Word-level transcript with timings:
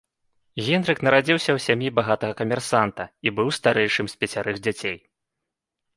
Генрык 0.67 0.99
нарадзіўся 1.07 1.43
ў 1.43 1.59
сям'і 1.67 1.93
багатага 2.01 2.33
камерсанта 2.41 3.03
і 3.27 3.37
быў 3.41 3.47
старэйшым 3.59 4.05
з 4.15 4.19
пяцярых 4.25 4.55
дзяцей. 4.65 4.97